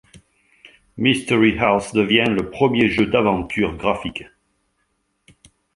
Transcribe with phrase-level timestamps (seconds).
[0.97, 4.23] Mystery House devient le premier jeu d'aventure graphique.